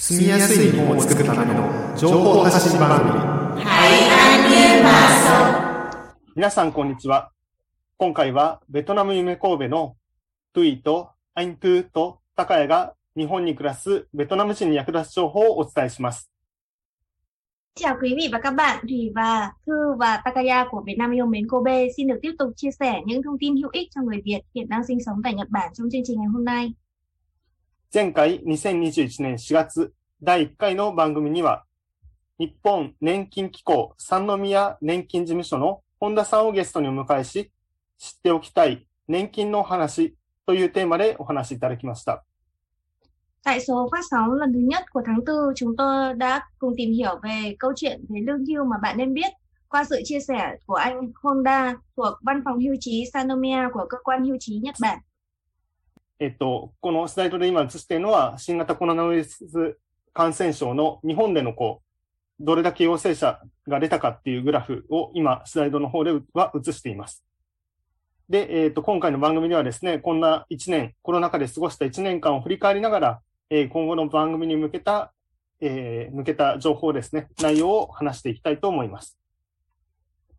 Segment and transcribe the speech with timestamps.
[0.00, 3.18] 住みやすい日本を作るための情報発信番組
[6.36, 7.32] 皆さん、こんにちは。
[7.96, 9.96] 今回は、ベトナム夢神戸の
[10.52, 16.30] トゥイとアイントゥーとタカヤが日本に暮らすベトナム人に役立つ情報をお伝えします。
[17.74, 21.48] Chào quý vị và các bạn, Thủy và Thư và Takaya của Việt Nam yêu mến
[21.48, 24.40] Kobe xin được tiếp tục chia sẻ những thông tin hữu ích cho người Việt
[24.54, 26.72] hiện đang sinh sống tại Nhật Bản trong chương trình ngày hôm nay.
[27.90, 31.64] 前回2021年4月第1回の番組には、
[32.38, 37.50] 日本年金機構三宮年金事務所の本田さんをゲストにお迎えし、
[37.96, 40.14] 知っておきたい年金のお話
[40.44, 42.22] というテーマでお話しいただきました。
[43.42, 47.20] Tại số phát sóng lần thứ nhất của tháng 4, chúng tôi đã cùng tìm hiểu
[47.22, 49.32] về câu chuyện về lương hưu mà bạn nên biết
[49.68, 53.98] qua sự chia sẻ của anh Honda thuộc Văn phòng hưu trí Sanomiya của cơ
[54.04, 54.98] quan hưu trí Nhật Bản.
[56.20, 59.78] えっと、このスライドで今映しているのは、新型コロナウイルス
[60.12, 61.82] 感染症の日本でのこ
[62.40, 67.24] う、どれだけ陽性者が出たかっていうグラフを今、スライドの方では映しています。
[68.28, 75.12] で、えっと、今回の番組ではですね、こんな1年、コロナ禍で過ごした1年間を振り返りながら、えー今後の番組に向けた、
[75.60, 79.18] えー向けた情報ですね、内容を話していきたいと思います。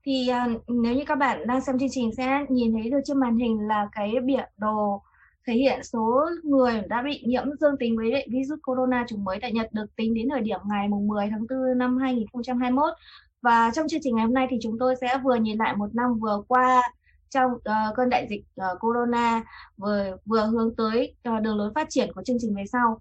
[0.04, 3.20] Thì à, nếu như các bạn đang xem chương trình sẽ nhìn thấy được trên
[3.20, 5.02] màn hình là cái biểu đồ
[5.49, 9.39] thể hiện số người đã bị nhiễm dương tính với lại virus corona chủng mới
[9.43, 12.85] tại Nhật được tính đến thời điểm ngày mùng 10 tháng 4 năm 2021.
[13.43, 15.95] Và trong chương trình ngày hôm nay thì chúng tôi sẽ vừa nhìn lại một
[15.95, 16.83] năm vừa qua
[17.31, 19.43] trong ờ, cơn đại dịch ờ, corona
[19.77, 23.01] vừa vừa hướng tới ờ, đường lối phát triển của chương trình về sau.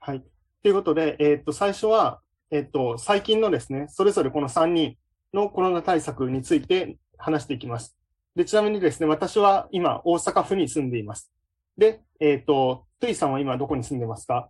[0.00, 0.22] はい。
[0.62, 4.96] ということで、えーっと、最初は、えーっと、最近のですね、それぞれこの3人
[5.34, 7.96] のコロナ対策について話していきます。
[8.34, 11.30] で、ちなみにですね、私は今、大阪府に住んでいます。
[11.77, 14.49] で、えーっと、トゥイさんは今どこに住んでますか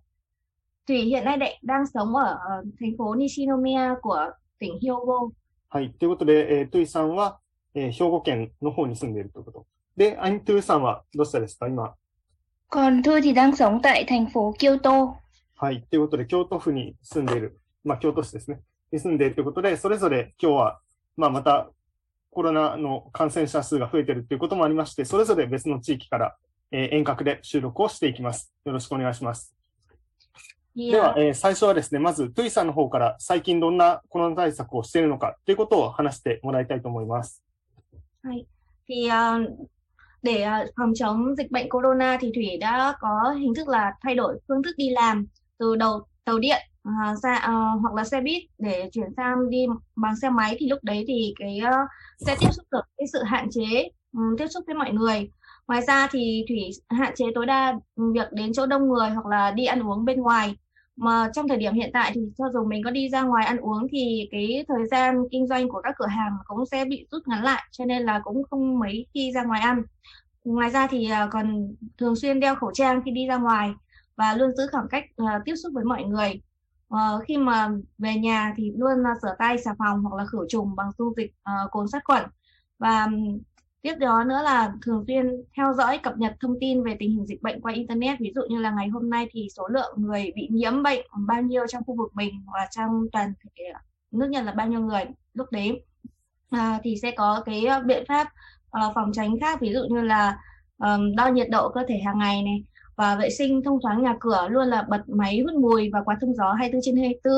[0.88, 5.32] ？Thủy hiện nay lại đang sống ở ờ, thành phố Nishinomiya của tỉnh Hyogo.
[5.70, 5.92] はい。
[5.92, 7.40] ということで、えートゥイさんは、
[7.74, 9.66] えー兵庫県の方に住んでいるということ。
[9.98, 11.68] で、アイントゥさんはどうしたですか？
[11.68, 11.96] 今。
[12.70, 15.14] Còn Thư thì đang sống tại thành phố Kyoto.
[15.56, 15.82] はい。
[15.90, 18.60] ということで、京都府に住んでいる、まあ、京都市ですね。
[18.92, 20.80] に住んでいるということで、それぞれ今日は、
[21.18, 21.70] まあ、また
[22.30, 26.36] コロナの感染者数が増えているということもありまして、それぞれ別の地域から、
[26.72, 28.54] えー遠隔で収録をしていきます。
[28.66, 29.56] よろしくお願いします。
[30.76, 37.42] では、えー最初はですね、まず、トゥイさんの方から最近どんなコロナ対策をしているのかということを話してもらいたいと思います。
[38.24, 38.46] Hay.
[38.88, 39.40] Thì ờ,
[40.22, 40.46] để
[40.78, 44.64] phòng chống dịch bệnh corona thì Thủy đã có hình thức là thay đổi phương
[44.64, 45.26] thức đi làm
[45.60, 49.66] từ đầu tàu điện ờ, ra ờ, hoặc là xe buýt để chuyển sang đi
[49.96, 51.72] bằng xe máy thì lúc đấy thì cái ờ,
[52.26, 55.30] sẽ tiếp xúc được cái sự hạn chế ừ, tiếp xúc với mọi người.
[55.68, 57.74] Ngoài ra thì Thủy hạn chế tối đa
[58.14, 60.56] việc đến chỗ đông người hoặc là đi ăn uống bên ngoài.
[60.98, 63.58] Mà trong thời điểm hiện tại thì cho dù mình có đi ra ngoài ăn
[63.58, 67.28] uống thì cái thời gian kinh doanh của các cửa hàng cũng sẽ bị rút
[67.28, 69.84] ngắn lại cho nên là cũng không mấy khi ra ngoài ăn.
[70.44, 73.74] Ngoài ra thì à, còn thường xuyên đeo khẩu trang khi đi ra ngoài
[74.16, 76.42] và luôn giữ khoảng cách uh, tiếp xúc với mọi người.
[76.94, 80.46] uh, khi mà về nhà thì luôn uh, rửa tay xà phòng hoặc là khử
[80.50, 82.24] trùng bằng dung dịch uh, cồn sát khuẩn
[82.80, 83.08] và
[83.86, 87.26] tiếp đó nữa là thường xuyên theo dõi cập nhật thông tin về tình hình
[87.26, 88.20] dịch bệnh qua internet.
[88.20, 91.42] Ví dụ như là ngày hôm nay thì số lượng người bị nhiễm bệnh bao
[91.42, 93.64] nhiêu trong khu vực mình và trong toàn thể
[94.12, 95.04] nước Nhật là bao nhiêu người
[95.34, 95.84] lúc đấy.
[96.50, 98.28] À, thì sẽ có cái ờ, biện pháp
[98.68, 99.62] uh, phòng tránh khác.
[99.62, 100.38] Ví dụ như là
[100.78, 102.64] um, đo nhiệt độ cơ thể hàng ngày này
[102.96, 106.16] và vệ sinh thông thoáng nhà cửa luôn là bật máy hút mùi và quạt
[106.22, 107.34] thông gió 24 trên 24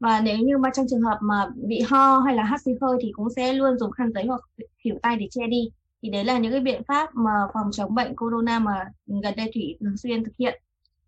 [0.00, 2.98] và nếu như mà trong trường hợp mà bị ho hay là hắt xì hơi
[3.02, 4.40] thì cũng sẽ luôn dùng khăn giấy hoặc
[4.84, 5.70] khỉu tay để che đi
[6.02, 9.50] thì đấy là những cái biện pháp mà phòng chống bệnh corona mà gần đây
[9.54, 10.60] Thủy thường xuyên thực hiện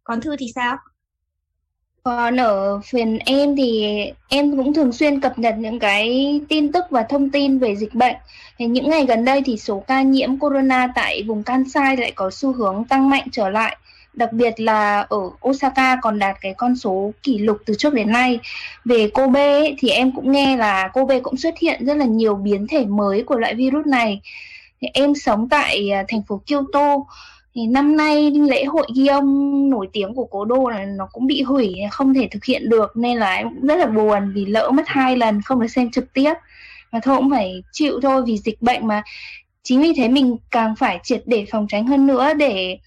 [0.05, 0.77] còn Thư thì sao?
[2.03, 3.97] Ờ, còn ở phần em thì
[4.29, 7.95] em cũng thường xuyên cập nhật những cái tin tức và thông tin về dịch
[7.95, 8.17] bệnh.
[8.59, 12.31] Thì những ngày gần đây thì số ca nhiễm corona tại vùng Kansai lại có
[12.31, 13.77] xu hướng tăng mạnh trở lại.
[14.13, 18.13] Đặc biệt là ở Osaka còn đạt cái con số kỷ lục từ trước đến
[18.13, 18.39] nay.
[18.85, 22.35] Về Kobe ấy, thì em cũng nghe là Kobe cũng xuất hiện rất là nhiều
[22.35, 24.21] biến thể mới của loại virus này.
[24.83, 26.97] Thì em sống tại à, thành phố Kyoto.
[27.55, 31.27] Thì năm nay lễ hội ghi ông nổi tiếng của cố đô là nó cũng
[31.27, 34.45] bị hủy, không thể thực hiện được, nên là em cũng rất là buồn vì
[34.45, 36.35] lỡ mất hai lần, không được xem trực tiếp.
[36.93, 39.03] Mà thôi cũng phải chịu thôi vì dịch bệnh mà.
[39.63, 42.79] Chính vì thế mình càng phải triệt để phòng tránh hơn nữa để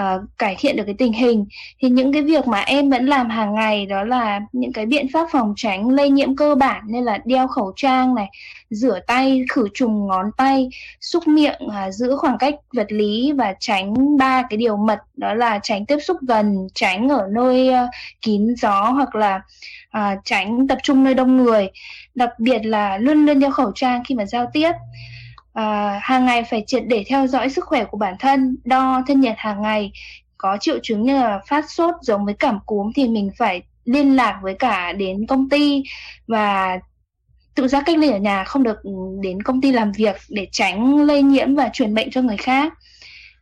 [0.00, 1.46] uh, cải thiện được cái tình hình.
[1.82, 5.06] Thì những cái việc mà em vẫn làm hàng ngày đó là những cái biện
[5.12, 8.26] pháp phòng tránh lây nhiễm cơ bản như là đeo khẩu trang này
[8.70, 10.68] rửa tay khử trùng ngón tay
[11.00, 15.34] xúc miệng uh, giữ khoảng cách vật lý và tránh ba cái điều mật đó
[15.34, 17.90] là tránh tiếp xúc gần tránh ở nơi uh,
[18.22, 19.40] kín gió hoặc là
[19.98, 21.70] uh, tránh tập trung nơi đông người.
[22.14, 24.72] Đặc biệt là luôn luôn đeo khẩu trang khi mà giao tiếp
[25.56, 29.20] à, hàng ngày phải triệt để theo dõi sức khỏe của bản thân đo thân
[29.20, 29.92] nhiệt hàng ngày
[30.38, 34.16] có triệu chứng như là phát sốt giống với cảm cúm thì mình phải liên
[34.16, 35.82] lạc với cả đến công ty
[36.26, 36.78] và
[37.54, 38.78] tự giác cách ly ở nhà không được
[39.22, 42.72] đến công ty làm việc để tránh lây nhiễm và truyền bệnh cho người khác.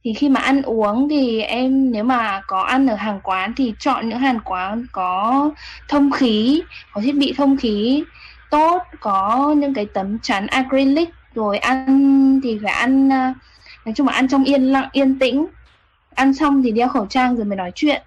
[0.04, 3.74] Thì khi mà ăn uống thì em nếu mà có ăn ở hàng quán thì
[3.78, 5.50] chọn những hàng quán có
[5.88, 6.62] thông khí
[6.92, 8.04] có thiết bị thông khí
[8.50, 13.32] tốt có những cái tấm chắn acrylic rồi ăn thì phải ăn ờ,
[13.84, 15.46] nói chung là ăn trong yên lặng yên tĩnh.
[16.14, 18.02] Ăn xong thì đeo khẩu trang rồi mới nói chuyện.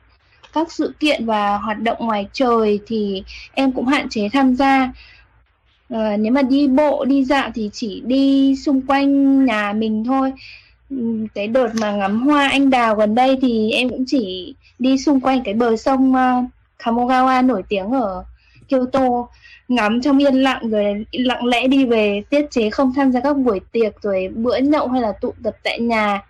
[0.54, 4.92] Các sự kiện và hoạt động ngoài trời thì em cũng hạn chế tham gia.
[5.90, 10.34] À, nếu mà đi bộ đi dạo thì chỉ đi xung quanh nhà mình thôi.
[10.90, 10.98] Ừ,
[11.34, 15.20] cái đợt mà ngắm hoa anh đào gần đây thì em cũng chỉ đi xung
[15.20, 16.46] quanh cái bờ sông uh,
[16.80, 18.24] Kamogawa nổi tiếng ở
[18.70, 19.28] Kyoto
[19.68, 23.38] ngắm trong yên lặng rồi lặng lẽ đi về tiết chế không tham gia các
[23.38, 26.22] buổi tiệc rồi bữa nhậu hay là tụ tập tại nhà.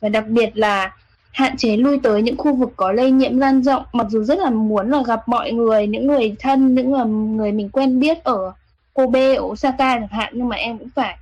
[0.00, 0.96] Và đặc biệt là
[1.32, 4.38] hạn chế lui tới những khu vực có lây nhiễm lan rộng mặc dù rất
[4.38, 8.24] là muốn là gặp mọi người những người thân những người, người mình quen biết
[8.24, 8.52] ở
[8.92, 11.16] Kobe ở Osaka chẳng hạn nhưng mà em cũng phải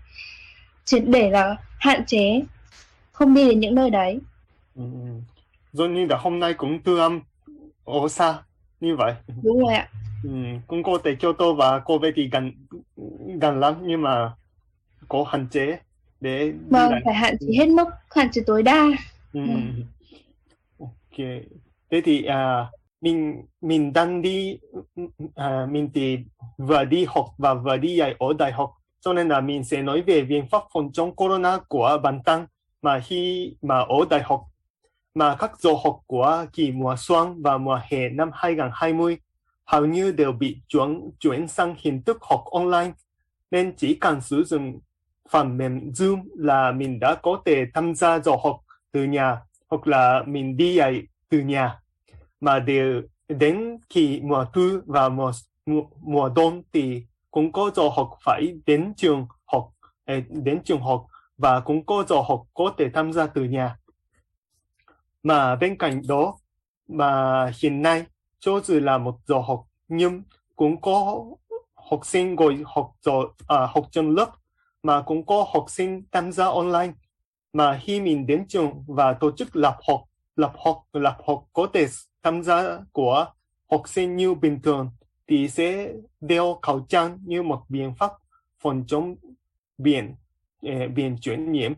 [0.84, 2.42] triệt để là hạn chế
[3.12, 4.18] không đi đến những nơi đấy.
[4.76, 4.82] Ừ.
[5.72, 7.20] Giống như là hôm nay cũng tư âm
[7.90, 8.34] Osa
[8.80, 9.14] như vậy.
[9.42, 9.88] Đúng rồi ạ
[10.24, 10.30] Ừ,
[10.66, 12.52] cũng có thể Kyoto và Kobe thì gần
[13.40, 14.32] gần lắm nhưng mà
[15.08, 15.78] có hạn chế
[16.20, 18.86] để vâng phải hạn chế hết mức hạn chế tối đa.
[19.32, 19.40] Ừ.
[19.40, 19.82] ừ.
[20.78, 21.26] ok.
[21.90, 22.66] Thế thì à,
[23.00, 24.58] mình mình đang đi
[25.34, 26.18] à, mình thì
[26.58, 28.74] vừa đi học và vừa đi dạy ở đại học.
[29.00, 32.46] Cho nên là mình sẽ nói về biện pháp phòng chống corona của bản thân
[32.82, 34.42] mà khi mà ở đại học.
[35.14, 39.18] Mà các giờ học của kỳ mùa xuân và mùa hè năm 2020
[39.68, 42.92] hầu như đều bị chuyển, chuyển sang hình thức học online,
[43.50, 44.80] nên chỉ cần sử dụng
[45.30, 48.60] phần mềm Zoom là mình đã có thể tham gia giờ học
[48.92, 49.36] từ nhà
[49.68, 51.80] hoặc là mình đi dạy từ nhà.
[52.40, 55.32] Mà đều đến khi mùa thu và mùa,
[55.66, 59.70] mùa, mùa đông thì cũng có giờ học phải đến trường học
[60.04, 61.06] ờ, đến trường học
[61.38, 63.76] và cũng có giờ học có thể tham gia từ nhà.
[65.22, 66.38] Mà bên cạnh đó
[66.88, 68.04] mà hiện nay
[68.40, 70.22] cho dù là một giờ học nhưng
[70.56, 71.24] cũng có
[71.74, 73.12] học sinh ngồi học giờ
[73.48, 74.30] à, học trong lớp
[74.82, 76.92] mà cũng có học sinh tham gia online.
[77.52, 80.00] Mà khi mình đến trường và tổ chức lập học
[80.36, 81.86] lập học lập học có thể
[82.22, 83.26] tham gia của
[83.70, 84.90] học sinh như bình thường
[85.26, 88.12] thì sẽ đeo khẩu trang như một biện pháp
[88.62, 89.14] phòng chống
[89.78, 90.14] biển
[90.62, 91.72] eh, biển chuyển nhiễm.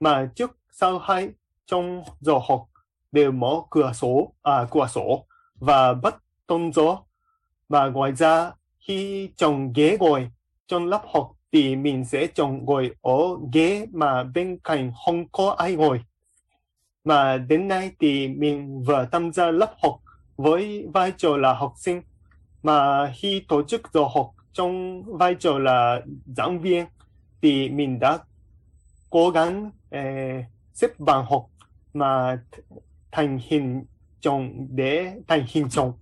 [0.00, 1.28] Mà trước sau hai
[1.66, 2.66] trong giờ học
[3.12, 5.26] đều mở cửa sổ à cửa sổ
[5.58, 6.16] và bất
[6.46, 6.98] tôn gió
[7.68, 10.30] và ngoài ra khi chọn ghế ngồi
[10.66, 13.18] trong lớp học thì mình sẽ chọn ngồi ở
[13.52, 16.00] ghế mà bên cạnh không có ai ngồi.
[17.04, 20.00] Mà đến nay thì mình vừa tham gia lớp học
[20.36, 22.02] với vai trò là học sinh
[22.62, 26.00] mà khi tổ chức giờ học trong vai trò là
[26.36, 26.86] giảng viên
[27.42, 28.18] thì mình đã
[29.10, 31.46] cố gắng eh, xếp bàn học
[31.94, 32.38] mà
[33.12, 33.84] thành hình
[34.26, 35.92] chồng để thành hình chồng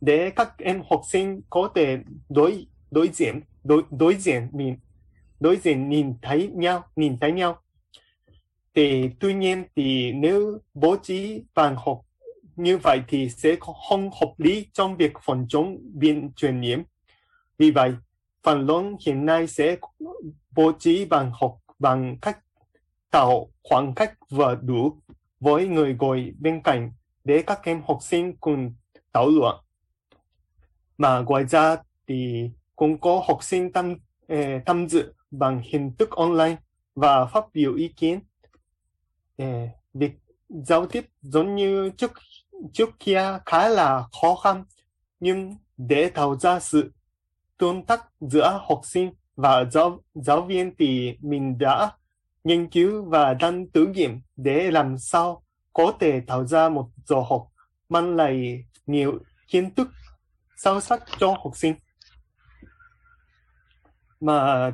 [0.00, 1.98] để các em học sinh có thể
[2.28, 4.78] đối đối diện đối đối diện mình
[5.40, 7.58] đối diện nhìn thấy nhau nhìn thấy nhau
[8.74, 12.00] thì tuy nhiên thì nếu bố trí bàn học
[12.58, 13.56] như vậy thì sẽ
[13.88, 16.82] không hợp lý trong việc phòng chống biến truyền nhiễm.
[17.58, 17.92] Vì vậy,
[18.42, 19.76] phần lớn hiện nay sẽ
[20.50, 22.38] bố trí bàn học bằng cách
[23.10, 25.00] tạo khoảng cách vừa đủ
[25.40, 26.92] với người ngồi bên cạnh
[27.28, 28.74] để các em học sinh cùng
[29.12, 29.56] thảo luận
[30.98, 33.94] mà ngoài ra thì cũng có học sinh tham,
[34.26, 36.56] eh, tham dự bằng hình thức online
[36.94, 38.20] và phát biểu ý kiến.
[39.36, 40.12] Eh, việc
[40.48, 42.12] giao tiếp giống như trước
[42.72, 44.64] trước kia khá là khó khăn,
[45.20, 46.92] nhưng để tạo ra sự
[47.58, 51.92] tương tác giữa học sinh và giáo, giáo viên thì mình đã
[52.44, 55.42] nghiên cứu và đang thử nghiệm để làm sao
[55.72, 57.48] có thể tạo ra một giờ học
[57.88, 59.88] mang lại nhiều kiến thức
[60.56, 61.74] sâu sắc cho học sinh
[64.20, 64.70] mà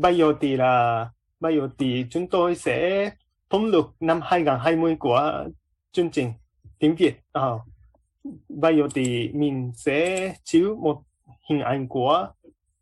[0.00, 1.06] bây giờ thì là
[1.40, 3.10] bây giờ thì chúng tôi sẽ
[3.50, 5.44] thống lược năm 2020 của
[5.92, 6.32] chương trình
[6.78, 7.14] tiếng Việt.
[7.32, 7.42] À,
[8.48, 11.02] bây giờ thì mình sẽ chiếu một
[11.50, 12.28] hình ảnh của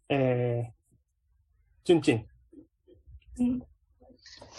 [0.07, 0.65] eh,
[1.85, 2.19] chương trình.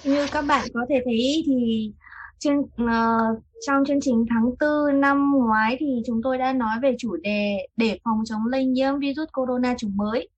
[0.03, 1.91] Như các bạn có thể thấy thì
[2.39, 6.95] trên uh, trong chương trình tháng 4 năm ngoái thì chúng tôi đã nói về
[6.99, 10.29] chủ đề để phòng chống lây nhiễm virus corona chủng mới.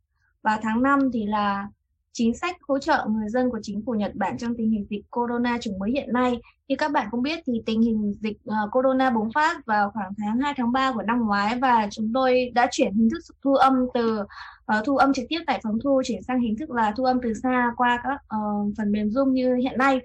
[0.42, 1.68] Và tháng 5 thì là
[2.12, 5.02] chính sách hỗ trợ người dân của chính phủ Nhật Bản trong tình hình dịch
[5.10, 6.40] corona chủng mới hiện nay.
[6.68, 10.12] Như các bạn cũng biết thì tình hình dịch uh, corona bùng phát vào khoảng
[10.18, 13.54] tháng 2 tháng 3 của năm ngoái và chúng tôi đã chuyển hình thức thu
[13.56, 16.94] âm từ uh, thu âm trực tiếp tại phòng thu chuyển sang hình thức là
[16.98, 20.00] thu âm từ xa qua các uh, phần mềm Zoom như hiện nay.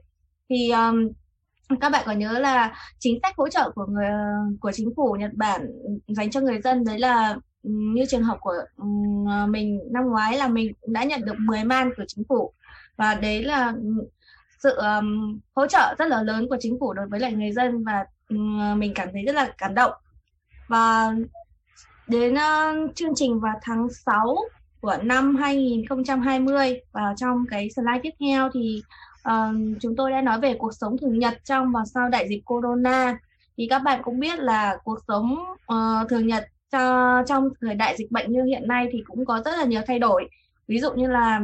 [0.49, 1.09] Thì um,
[1.81, 4.11] các bạn có nhớ là chính sách hỗ trợ của người
[4.61, 5.67] của chính phủ Nhật Bản
[6.09, 8.53] dành cho người dân đấy là như trường hợp của
[9.49, 12.53] mình năm ngoái là mình đã nhận được 10 man của chính phủ.
[12.97, 13.75] Và đấy là
[14.63, 17.85] sự um, hỗ trợ rất là lớn của chính phủ đối với lại người dân
[17.85, 19.93] và um, mình cảm thấy rất là cảm động.
[20.69, 21.15] Và
[22.09, 24.37] đến uh, chương trình vào tháng 6
[24.81, 28.83] của năm 2020 và trong cái slide tiếp theo thì
[29.29, 32.45] uh, chúng tôi đã nói về cuộc sống thường nhật trong và sau đại dịch
[32.45, 33.19] corona.
[33.57, 35.39] Thì các bạn cũng biết là cuộc sống
[35.73, 39.43] uh, thường nhật cho trong thời đại dịch bệnh như hiện nay thì cũng có
[39.45, 40.29] rất là nhiều thay đổi.
[40.69, 41.41] Ví dụ như là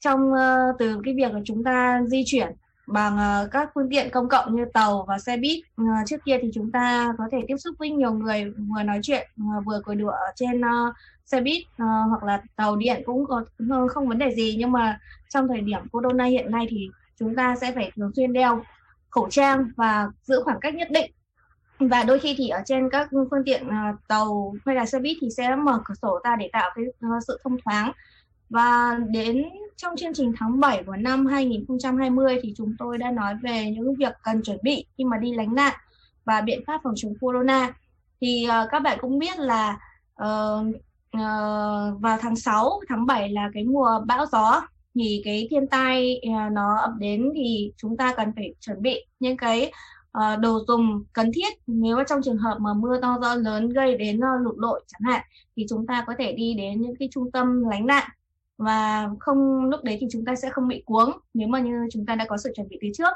[0.00, 2.48] trong uh, từ cái việc là chúng ta di chuyển
[2.86, 6.38] bằng uh, các phương tiện công cộng như tàu và xe buýt uh, trước kia
[6.42, 9.80] thì chúng ta có thể tiếp xúc với nhiều người vừa nói chuyện uh, vừa
[9.84, 13.44] cười đùa trên uh, xe buýt uh, hoặc là tàu điện cũng có
[13.88, 14.56] không vấn đề gì.
[14.58, 14.98] Nhưng mà
[15.28, 16.88] trong thời điểm corona hiện nay thì
[17.18, 18.62] chúng ta sẽ phải thường xuyên đeo
[19.10, 21.10] khẩu trang và giữ khoảng cách nhất định.
[21.78, 25.16] Và đôi khi thì ở trên các phương tiện uh, tàu hay là xe buýt
[25.20, 27.92] thì sẽ mở cửa sổ ra để tạo cái uh, sự thông thoáng.
[28.50, 29.44] Và đến
[29.76, 33.94] trong chương trình tháng 7 của năm 2020 thì chúng tôi đã nói về những
[33.94, 35.74] việc cần chuẩn bị khi mà đi lánh nạn
[36.24, 37.72] và biện pháp phòng chống corona.
[38.20, 39.78] Thì uh, các bạn cũng biết là
[40.22, 40.66] uh,
[41.16, 44.62] uh, vào tháng 6, tháng 7 là cái mùa bão gió
[44.94, 49.04] thì cái thiên tai à, nó ập đến thì chúng ta cần phải chuẩn bị
[49.20, 49.72] những cái
[50.18, 51.52] uh, đồ dùng cần thiết.
[51.66, 55.12] Nếu trong trường hợp mà mưa to gió lớn gây đến uh, lụt lội chẳng
[55.12, 55.22] hạn
[55.56, 58.08] thì chúng ta có thể đi đến những cái trung tâm lánh nạn.
[58.58, 62.06] Và không lúc đấy thì chúng ta sẽ không bị cuống nếu mà như chúng
[62.06, 63.12] ta đã có sự chuẩn bị từ trước.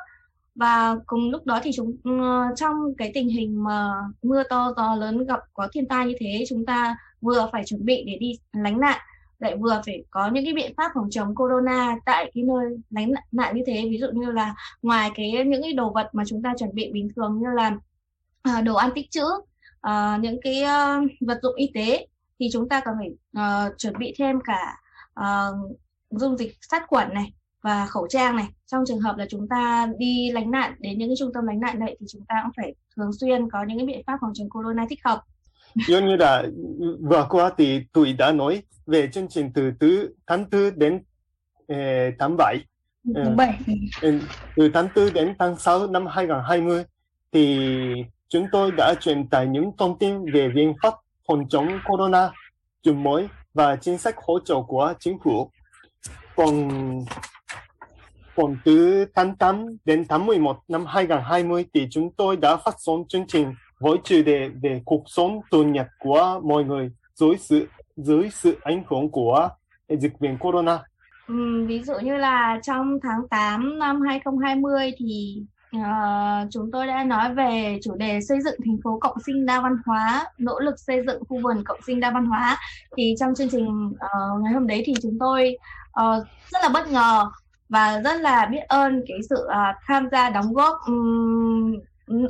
[0.54, 2.10] Và cùng lúc đó thì chúng ừ,
[2.56, 3.92] trong cái tình hình mà
[4.22, 7.84] mưa to gió lớn gặp có thiên tai như thế chúng ta vừa phải chuẩn
[7.84, 9.00] bị để đi lánh nạn
[9.38, 13.12] lại vừa phải có những cái biện pháp phòng chống corona tại cái nơi lánh
[13.32, 13.86] nạn như thế.
[13.90, 16.90] Ví dụ như là ngoài cái những cái đồ vật mà chúng ta chuẩn bị
[16.92, 17.76] bình thường như là
[18.58, 22.06] uh, đồ ăn tích trữ uh, những cái uh, vật dụng y tế
[22.38, 23.08] thì chúng ta còn phải
[23.68, 24.78] uh, chuẩn bị thêm cả
[25.20, 25.78] uh,
[26.10, 28.46] dung dịch sát khuẩn này và khẩu trang này.
[28.66, 31.60] Trong trường hợp là chúng ta đi lánh nạn đến những cái trung tâm lánh
[31.60, 34.32] nạn này thì chúng ta cũng phải thường xuyên có những cái biện pháp phòng
[34.34, 35.22] chống corona thích hợp
[35.88, 36.44] giống như là
[37.00, 41.02] vừa qua thì tôi đã nói về chương trình từ từ tháng 4 đến
[41.66, 42.64] eh, tháng 7.
[43.14, 43.58] Tháng 7.
[44.06, 44.22] Uh,
[44.56, 46.84] từ tháng 4 đến tháng 6 năm 2020
[47.32, 47.68] thì
[48.28, 50.94] chúng tôi đã truyền tải những thông tin về biện pháp
[51.28, 52.30] phòng chống corona
[52.82, 55.50] chủng mới và chính sách hỗ trợ của chính phủ.
[56.36, 56.70] Còn
[58.36, 63.04] còn từ tháng 8 đến tháng 11 năm 2020 thì chúng tôi đã phát sóng
[63.08, 67.66] chương trình với chủ đề về cuộc sống thường nhật của mọi người dưới sự
[67.96, 69.48] dưới sự ảnh hưởng của
[69.88, 70.78] dịch bệnh corona.
[71.28, 75.42] Ừ, ví dụ như là trong tháng 8 năm 2020 thì
[75.76, 79.60] uh, chúng tôi đã nói về chủ đề xây dựng thành phố cộng sinh đa
[79.60, 82.58] văn hóa, nỗ lực xây dựng khu vườn cộng sinh đa văn hóa.
[82.96, 85.56] Thì trong chương trình uh, ngày hôm đấy thì chúng tôi
[86.00, 87.30] uh, rất là bất ngờ
[87.68, 91.74] và rất là biết ơn cái sự uh, tham gia đóng góp um,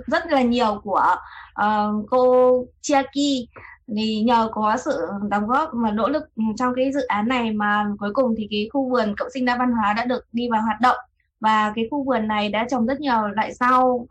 [0.06, 1.16] rất là nhiều của
[1.62, 3.48] uh, cô Chiaki.
[3.96, 6.22] Thì nhờ có sự đóng góp và nỗ lực
[6.56, 9.56] trong cái dự án này mà cuối cùng thì cái khu vườn cộng sinh đa
[9.56, 10.96] văn hóa đã được đi vào hoạt động.
[11.40, 14.08] Và cái khu vườn này đã trồng rất nhiều loại rau uh,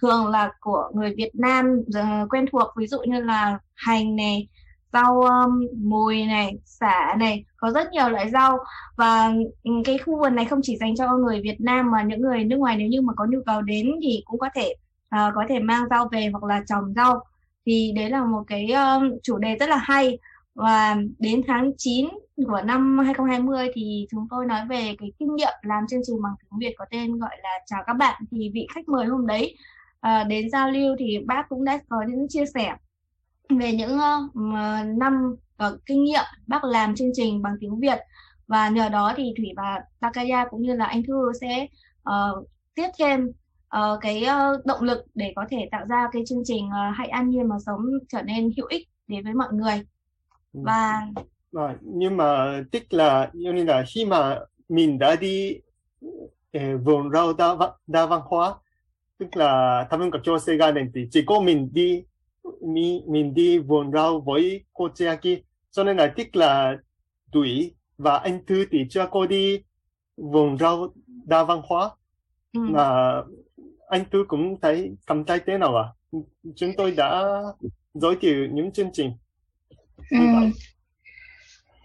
[0.00, 4.48] thường là của người Việt Nam uh, quen thuộc ví dụ như là hành này
[4.92, 8.58] rau um, mùi này xả này có rất nhiều loại rau.
[8.96, 12.20] Và ừ, cái khu vườn này không chỉ dành cho người Việt Nam mà những
[12.20, 14.74] người nước ngoài nếu như mà có nhu cầu đến thì cũng có thể
[15.14, 17.20] uh, có thể mang rau về hoặc là trồng rau.
[17.66, 20.18] Thì đấy là một cái um, chủ đề rất là hay.
[20.54, 22.08] Và đến tháng 9
[22.46, 26.32] của năm 2020 thì chúng tôi nói về cái kinh nghiệm làm chương trình bằng
[26.40, 29.56] tiếng Việt có tên gọi là chào các bạn thì vị khách mời hôm đấy
[30.06, 32.74] uh, đến giao lưu thì bác cũng đã có những chia sẻ
[33.48, 34.36] về những uh,
[34.98, 35.36] năm
[35.66, 37.98] uh, kinh nghiệm bác làm chương trình bằng tiếng Việt
[38.46, 41.66] và nhờ đó thì Thủy và Takaya cũng như là anh Thư sẽ
[42.10, 43.26] uh, tiếp thêm
[43.76, 47.08] uh, cái uh, động lực để có thể tạo ra cái chương trình uh, hãy
[47.08, 49.82] an nhiên mà sống trở nên hữu ích đến với mọi người
[50.52, 50.60] ừ.
[50.64, 51.06] và
[51.56, 54.38] à, nhưng mà tức là như là khi mà
[54.68, 55.60] mình đã đi
[56.52, 58.54] eh, vườn rau đa, đa văn hóa
[59.18, 60.20] tức là thăm vấn các
[60.58, 62.04] gia đình thì chỉ có mình đi
[62.60, 65.40] mình, mình đi vườn rau với cô chị kia.
[65.70, 66.76] Cho nên là tức là
[67.32, 69.62] tuổi và anh Thư thì chưa có đi
[70.16, 71.90] vườn rau đa văn hóa.
[72.52, 72.60] Ừ.
[72.60, 73.14] mà
[73.88, 75.86] anh Thư cũng thấy cảm thấy thế nào à?
[76.56, 77.42] Chúng tôi đã
[77.94, 79.12] giới thiệu những chương trình.
[80.10, 80.16] Ừ.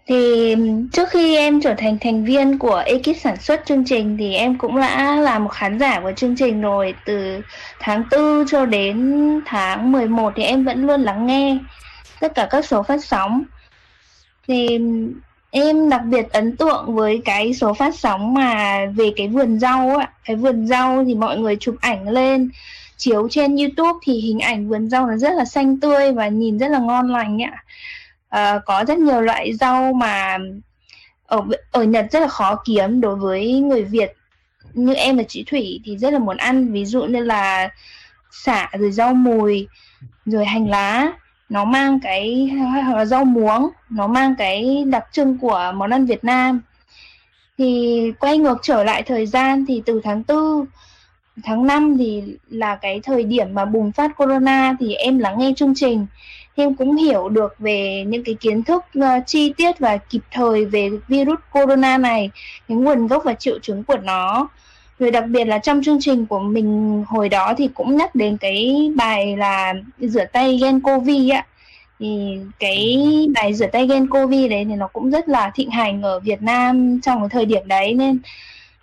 [0.06, 0.54] Thì
[0.92, 4.58] trước khi em trở thành thành viên của ekip sản xuất chương trình thì em
[4.58, 7.40] cũng đã là một khán giả của chương trình rồi từ
[7.80, 11.58] tháng 4 cho đến tháng 11 thì em vẫn luôn lắng nghe
[12.20, 13.42] tất cả các số phát sóng.
[14.48, 14.78] Thì
[15.50, 19.96] em đặc biệt ấn tượng với cái số phát sóng mà về cái vườn rau
[19.96, 20.10] ạ.
[20.24, 22.50] Cái vườn rau thì mọi người chụp ảnh lên,
[22.96, 26.58] chiếu trên YouTube thì hình ảnh vườn rau nó rất là xanh tươi và nhìn
[26.58, 27.64] rất là ngon lành ạ
[28.34, 30.38] uh, có rất nhiều loại rau mà
[31.26, 34.12] ở ở Nhật rất là khó kiếm đối với người Việt.
[34.72, 37.68] Như em và chị Thủy thì rất là muốn ăn ví dụ như là
[38.30, 39.68] xả rồi rau mùi
[40.26, 41.12] rồi hành lá.
[41.48, 46.06] Nó mang cái hoặc là rau muống nó mang cái đặc trưng của món ăn
[46.06, 46.60] Việt Nam.
[47.58, 50.66] Thì quay ngược trở lại thời gian thì từ tháng 4
[51.42, 55.52] tháng 5 thì là cái thời điểm mà bùng phát corona thì em lắng nghe
[55.56, 56.06] chương trình
[56.56, 60.64] em cũng hiểu được về những cái kiến thức uh, chi tiết và kịp thời
[60.64, 62.30] về virus corona này
[62.68, 64.48] cái nguồn gốc và triệu chứng của nó.
[64.98, 68.36] Rồi đặc biệt là trong chương trình của mình hồi đó thì cũng nhắc đến
[68.36, 71.46] cái bài là rửa tay gen covid ạ.
[71.98, 72.98] Thì cái
[73.34, 76.42] bài rửa tay gen covid đấy thì nó cũng rất là thịnh hành ở Việt
[76.42, 78.18] Nam trong cái thời điểm đấy nên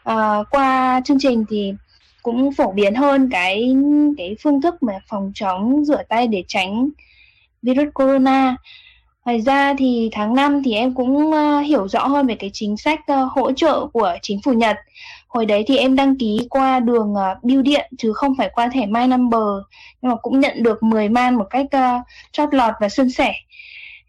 [0.09, 1.73] uh, qua chương trình thì
[2.23, 3.75] cũng phổ biến hơn cái
[4.17, 6.89] cái phương thức mà phòng chống rửa tay để tránh
[7.61, 8.55] virus corona.
[9.25, 12.77] Ngoài ra thì tháng 5 thì em cũng uh, hiểu rõ hơn về cái chính
[12.77, 14.77] sách uh, hỗ trợ của chính phủ Nhật.
[15.27, 18.69] Hồi đấy thì em đăng ký qua đường uh, bưu điện chứ không phải qua
[18.73, 19.49] thẻ My Number
[20.01, 22.01] nhưng mà cũng nhận được 10 man một cách uh,
[22.31, 23.33] chót lọt và suôn sẻ.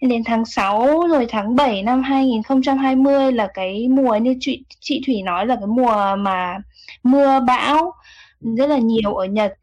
[0.01, 5.23] Đến tháng 6 rồi tháng 7 năm 2020 là cái mùa như chị, chị Thủy
[5.23, 6.59] nói là cái mùa mà
[7.03, 7.93] mưa bão
[8.41, 9.55] rất là nhiều ở Nhật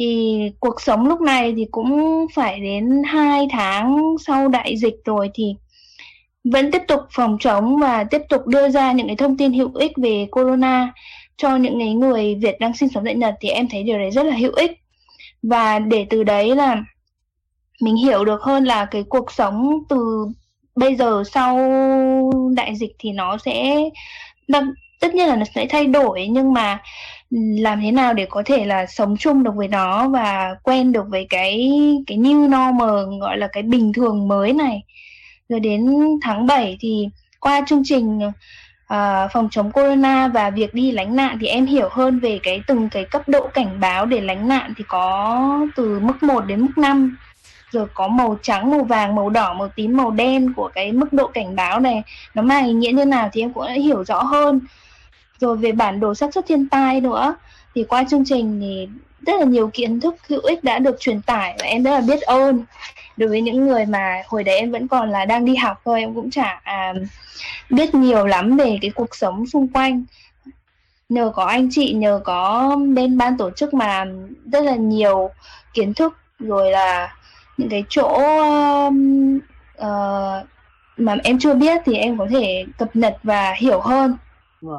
[0.00, 5.30] thì cuộc sống lúc này thì cũng phải đến 2 tháng sau đại dịch rồi
[5.34, 5.54] thì
[6.44, 9.74] vẫn tiếp tục phòng chống và tiếp tục đưa ra những cái thông tin hữu
[9.74, 10.92] ích về corona
[11.36, 13.34] cho những cái người Việt đang sinh sống tại Nhật.
[13.40, 14.72] Thì em thấy điều đấy rất là hữu ích.
[15.42, 16.82] Và để từ đấy là
[17.80, 20.26] mình hiểu được hơn là cái cuộc sống từ
[20.76, 21.58] bây giờ sau
[22.56, 23.76] đại dịch thì nó sẽ,
[25.00, 26.78] tất nhiên là nó sẽ thay đổi nhưng mà
[27.30, 31.04] làm thế nào để có thể là sống chung được với nó và quen được
[31.08, 31.72] với cái
[32.06, 34.82] cái new normal gọi là cái bình thường mới này.
[35.48, 35.86] Rồi đến
[36.22, 37.08] tháng 7 thì
[37.40, 38.20] qua chương trình
[38.94, 42.62] uh, phòng chống corona và việc đi lánh nạn thì em hiểu hơn về cái
[42.66, 46.60] từng cái cấp độ cảnh báo để lánh nạn thì có từ mức 1 đến
[46.60, 47.16] mức 5
[47.70, 51.12] rồi có màu trắng, màu vàng, màu đỏ, màu tím, màu đen của cái mức
[51.12, 52.02] độ cảnh báo này.
[52.34, 54.60] Nó mang ý nghĩa như nào thì em cũng đã hiểu rõ hơn
[55.40, 57.34] rồi về bản đồ xác suất thiên tai nữa
[57.74, 58.88] thì qua chương trình thì
[59.26, 62.00] rất là nhiều kiến thức hữu ích đã được truyền tải và em rất là
[62.00, 62.64] biết ơn.
[63.16, 66.00] Đối với những người mà hồi đấy em vẫn còn là đang đi học thôi
[66.00, 66.94] em cũng chả à,
[67.70, 70.04] biết nhiều lắm về cái cuộc sống xung quanh.
[71.08, 74.04] Nhờ có anh chị nhờ có bên ban tổ chức mà
[74.52, 75.30] rất là nhiều
[75.74, 77.16] kiến thức rồi là
[77.56, 78.22] những cái chỗ
[79.78, 79.84] uh,
[80.96, 84.16] mà em chưa biết thì em có thể cập nhật và hiểu hơn
[84.62, 84.76] mà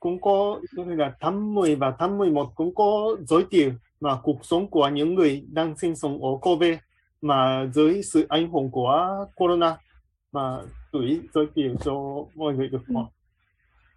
[0.00, 4.70] cũng có là tháng 10 và tháng 11 cũng có giới thiệu mà cuộc sống
[4.70, 6.78] của những người đang sinh sống ở Kobe
[7.22, 9.76] mà dưới sự ảnh hưởng của corona
[10.32, 10.58] mà
[10.92, 11.92] tuổi giới thiệu cho
[12.34, 13.06] mọi người được không?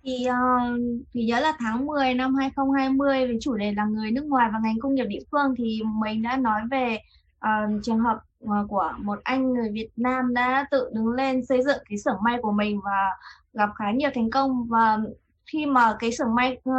[0.04, 0.80] Thì uh,
[1.14, 4.60] thì nhớ là tháng 10 năm 2020 với chủ đề là người nước ngoài và
[4.64, 7.00] ngành công nghiệp địa phương thì mình đã nói về
[7.48, 11.64] uh, trường hợp uh, của một anh người Việt Nam đã tự đứng lên xây
[11.64, 13.10] dựng cái xưởng may của mình và
[13.54, 14.68] gặp khá nhiều thành công.
[14.70, 15.00] Và
[15.46, 16.74] khi mà cái xưởng may ờ,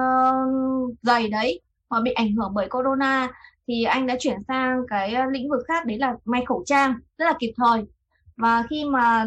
[0.84, 3.28] uh, giày đấy mà bị ảnh hưởng bởi corona
[3.68, 6.94] thì anh đã chuyển sang cái ờ, lĩnh vực khác đấy là may khẩu trang
[7.18, 7.82] rất là kịp thời.
[8.36, 9.26] Và khi mà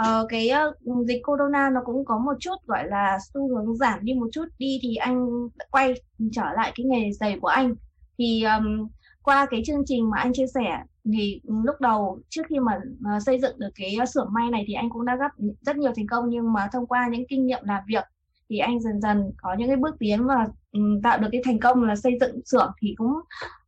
[0.00, 3.98] uh, cái uh, dịch corona nó cũng có một chút gọi là xu hướng giảm
[4.02, 5.94] đi một chút đi thì anh quay
[6.32, 7.74] trở lại cái nghề giày của anh.
[8.18, 8.88] Thì um,
[9.26, 10.78] qua cái chương trình mà anh chia sẻ
[11.12, 14.64] thì lúc đầu trước khi mà à, xây dựng được cái à, xưởng may này
[14.66, 17.46] thì anh cũng đã gặp rất nhiều thành công, nhưng mà thông qua những kinh
[17.46, 18.04] nghiệm làm việc
[18.48, 21.60] thì anh dần dần có những cái bước tiến và ừ, tạo được cái thành
[21.60, 23.12] công là xây dựng xưởng thì cũng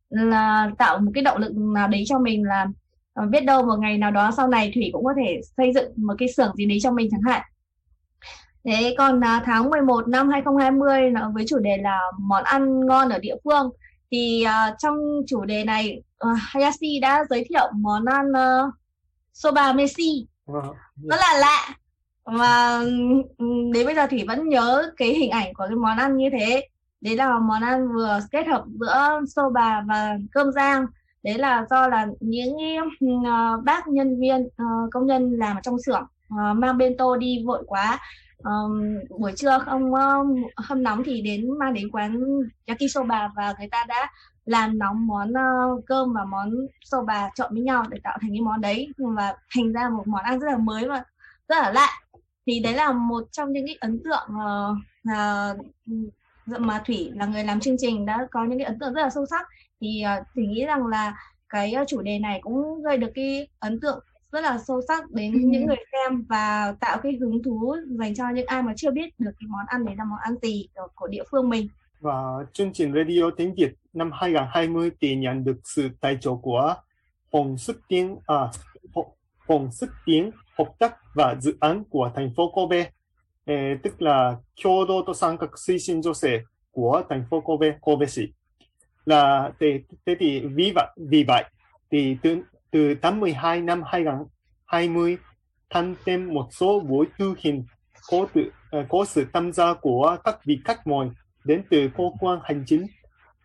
[0.09, 2.67] là tạo một cái động lực nào đấy cho mình là
[3.13, 5.91] à, biết đâu một ngày nào đó sau này thủy cũng có thể xây dựng
[5.95, 7.41] một cái xưởng gì đấy cho mình chẳng hạn.
[8.63, 13.19] Thế còn tháng 11 năm 2020 là với chủ đề là món ăn ngon ở
[13.19, 13.69] địa phương
[14.11, 18.73] thì uh, trong chủ đề này uh, Hayashi đã giới thiệu món ăn uh,
[19.33, 20.73] soba meshi Vâng.
[20.95, 21.75] rất là lạ.
[22.25, 22.83] Và
[23.73, 26.67] đến bây giờ thủy vẫn nhớ cái hình ảnh của cái món ăn như thế.
[27.01, 30.85] Đấy là món ăn vừa kết hợp giữa soba và cơm rang.
[31.23, 32.55] Đấy là do là những
[33.05, 37.43] uh, bác nhân viên uh, công nhân làm ở trong xưởng uh, mang bento đi
[37.45, 37.99] vội quá
[38.43, 42.21] um, buổi trưa không um, hâm nóng thì đến mang đến quán
[42.65, 44.11] yakisoba và người ta đã
[44.45, 48.41] làm nóng món uh, cơm và món soba trộn với nhau để tạo thành cái
[48.41, 48.87] món đấy.
[48.97, 51.03] Và thành ra một món ăn rất là mới và
[51.47, 52.01] rất là lạ.
[52.45, 54.77] Thì đấy là một trong những cái ấn tượng uh,
[56.53, 59.01] uh, mà thủy là người làm chương trình đã có những cái ấn tượng rất
[59.01, 59.47] là sâu sắc.
[59.81, 61.15] Thì uh, thủy nghĩ rằng là
[61.49, 65.33] cái chủ đề này cũng gây được cái ấn tượng rất là sâu sắc đến
[65.33, 65.39] ừ.
[65.43, 69.19] những người xem và tạo cái hứng thú dành cho những ai mà chưa biết
[69.19, 71.67] được cái món ăn đấy là món ăn gì của, địa phương mình.
[71.99, 76.75] Và chương trình Radio tiếng Việt năm 2020 thì nhận được sự tài trợ của
[77.31, 78.35] Phòng Sức Tiến à,
[79.47, 82.89] Phòng Sức Tiến hợp tác và dự án của thành phố Kobe,
[83.45, 86.39] eh, tức là Kyodo to Sankak Suishin Jose
[86.71, 88.21] của thành phố Kobe, Kobe 市.
[89.05, 91.43] Là thế, thế thì vì vậy, vì vậy
[91.91, 95.17] thì từ từ tháng 12 năm 2020
[95.69, 97.65] tăng thêm một số buổi tư hình
[98.09, 98.41] có, tự,
[98.79, 101.09] uh, có sự tham gia của các vị khách mời
[101.43, 102.87] đến từ cơ quan hành chính.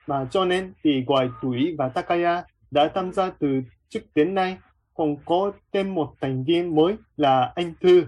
[0.06, 4.58] Mà cho nên thì ngoài tuổi và Takaya đã tham gia từ trước đến nay
[4.94, 8.04] còn có thêm một thành viên mới là anh Thư.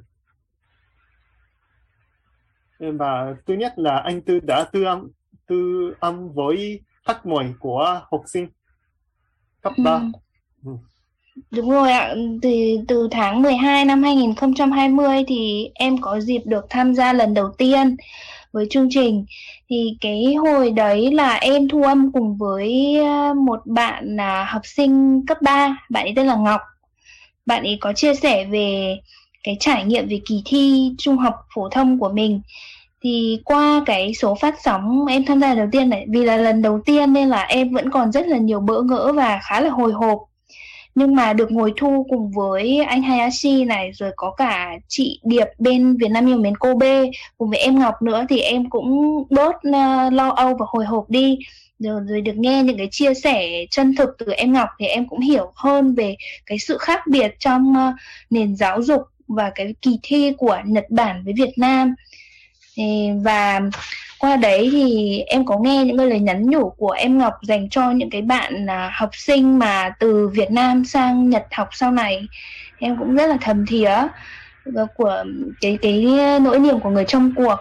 [2.78, 5.08] Và thứ nhất là anh Tư đã tư âm
[5.46, 8.48] tư âm với khách mời của học sinh
[9.62, 10.00] cấp 3
[10.64, 10.70] ừ.
[11.50, 12.50] Đúng rồi ạ, từ,
[12.88, 17.96] từ tháng 12 năm 2020 thì em có dịp được tham gia lần đầu tiên
[18.52, 19.26] với chương trình.
[19.70, 24.62] Thì cái hồi đấy là em thu âm cùng với ờ, một bạn là học
[24.64, 26.60] sinh cấp 3, bạn ấy tên là Ngọc.
[27.46, 28.98] Bạn ấy có chia sẻ về
[29.44, 32.40] cái trải nghiệm về kỳ thi trung học phổ thông của mình.
[33.04, 36.62] Thì qua cái số phát sóng em tham gia đầu tiên này vì là lần
[36.62, 39.70] đầu tiên nên là em vẫn còn rất là nhiều bỡ ngỡ và khá là
[39.70, 40.18] hồi hộp
[40.96, 45.46] nhưng mà được ngồi thu cùng với anh Hayashi này rồi có cả chị Điệp
[45.58, 47.04] bên Việt Nam yêu mến Kobe
[47.38, 51.10] cùng với em Ngọc nữa thì em cũng bớt uh, lo âu và hồi hộp
[51.10, 51.38] đi.
[51.78, 55.08] Rồi, rồi được nghe những cái chia sẻ chân thực từ em Ngọc thì em
[55.08, 57.94] cũng hiểu hơn về cái sự khác biệt trong uh,
[58.30, 61.94] nền giáo dục và cái kỳ thi của Nhật Bản với Việt Nam
[63.22, 63.60] và
[64.18, 67.68] qua đấy thì em có nghe những cái lời nhắn nhủ của em Ngọc dành
[67.68, 71.90] cho những cái bạn à, học sinh mà từ Việt Nam sang Nhật học sau
[71.90, 72.28] này.
[72.78, 73.94] Em cũng rất là thầm thía
[74.74, 75.24] ờ, của
[75.60, 76.06] cái cái
[76.42, 77.56] nỗi niềm của người trong cuộc.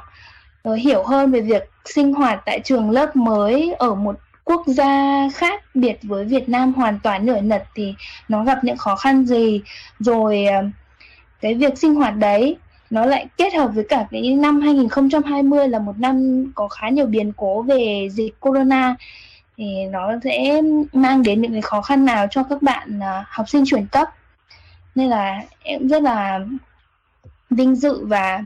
[0.64, 5.28] Rồi hiểu hơn về việc sinh hoạt tại trường lớp mới ở một quốc gia
[5.34, 7.94] khác biệt với Việt Nam hoàn toàn nửa Nhật thì
[8.30, 9.62] nó gặp những khó khăn gì.
[10.00, 10.64] Rồi ờ,
[11.42, 12.58] cái việc sinh hoạt đấy
[12.96, 17.06] nó lại kết hợp với cả cái năm 2020 là một năm có khá nhiều
[17.06, 18.96] biến cố về dịch corona.
[19.58, 20.62] Thì nó sẽ
[20.94, 24.08] mang đến những cái khó khăn nào cho các bạn uh, học sinh chuyển cấp.
[24.96, 26.46] Nên là em rất là
[27.50, 28.44] vinh dự và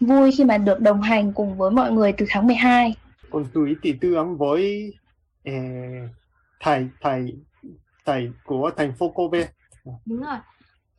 [0.00, 2.94] vui khi mà được đồng hành cùng với mọi người từ tháng 12
[3.30, 4.94] còn tuổi thì tư ấm với
[5.42, 5.54] eh,
[6.60, 7.34] thầy thầy
[8.04, 9.48] thầy của thành phố Kobe
[10.06, 10.36] đúng rồi.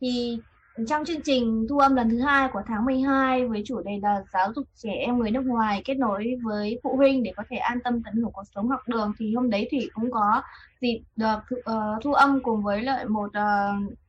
[0.00, 0.38] Thì
[0.86, 4.22] trong chương trình thu âm lần thứ hai của tháng 12 với chủ đề là
[4.32, 7.56] giáo dục trẻ em người nước ngoài kết nối với phụ huynh để có thể
[7.56, 10.42] an tâm tận hưởng cuộc sống học đường thì hôm đấy Thủy cũng có
[10.80, 13.30] dịp được uh, thu âm cùng với lại một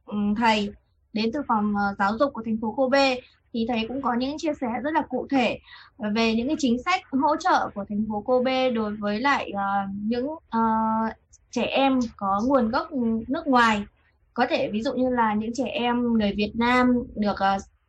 [0.09, 0.73] uh, thầy
[1.13, 3.15] đến từ phòng ờ, giáo dục của thành phố Kobe
[3.53, 5.59] thì thầy cũng có những chia sẻ rất là cụ thể
[5.97, 9.89] về những cái chính sách hỗ trợ của thành phố Kobe đối với lại uh,
[10.03, 11.13] những uh,
[11.51, 12.91] trẻ em có nguồn gốc
[13.27, 13.85] nước ngoài
[14.39, 17.35] có thể ví dụ như là những trẻ em người Việt Nam được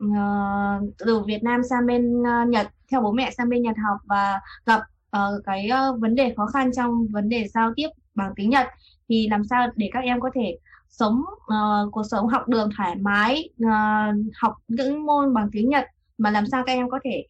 [0.04, 3.98] uh, từ Việt Nam sang bên uh, Nhật theo bố mẹ sang bên Nhật học
[4.04, 4.80] và gặp
[5.16, 8.66] uh, cái uh, vấn đề khó khăn trong vấn đề giao tiếp bằng tiếng Nhật
[9.08, 10.58] thì làm sao để các em có thể
[10.88, 15.84] sống uh, cuộc sống học đường thoải mái uh, học những môn bằng tiếng Nhật
[16.18, 17.24] mà làm sao các em có thể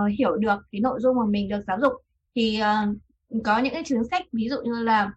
[0.00, 1.92] uh, hiểu được cái nội dung mà mình được giáo dục.
[2.34, 2.96] Thì uh,
[3.44, 5.10] có những cái chính sách ví dụ như là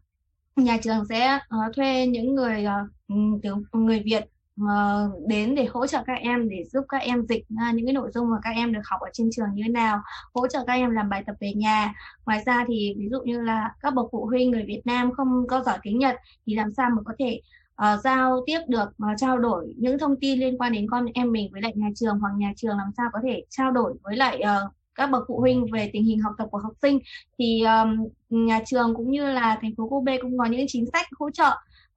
[0.55, 4.23] nhà trường sẽ uh, thuê những người ờ, ừ, uh, tiếng người Việt
[4.55, 7.93] mà đến để hỗ trợ các em để giúp các em dịch uh, những cái
[7.93, 10.01] nội dung mà các em được học ở trên trường như thế nào
[10.33, 11.93] hỗ trợ các em làm bài tập về nhà.
[12.25, 15.47] Ngoài ra thì ví dụ như là các bậc phụ huynh người Việt Nam không
[15.47, 17.41] có giỏi tiếng Nhật thì làm sao mà có thể
[17.81, 21.31] uh, giao tiếp được uh, trao đổi những thông tin liên quan đến con em
[21.31, 24.17] mình với lại nhà trường hoặc nhà trường làm sao có thể trao đổi với
[24.17, 26.99] lại uh, các bậc phụ huynh về tình hình học tập của học sinh.
[27.37, 31.07] Thì um, nhà trường cũng như là thành phố Kobe cũng có những chính sách
[31.19, 31.49] hỗ trợ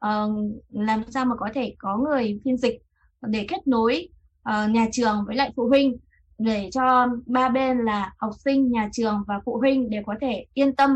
[0.06, 0.30] uh,
[0.70, 2.82] làm sao mà có thể có người phiên dịch
[3.22, 4.08] để kết nối
[4.48, 5.96] uh, nhà trường với lại phụ huynh
[6.38, 10.44] để cho ba bên là học sinh, nhà trường và phụ huynh đều có thể
[10.54, 10.90] yên tâm